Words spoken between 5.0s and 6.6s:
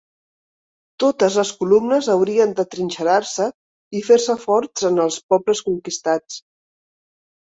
els pobles conquistats.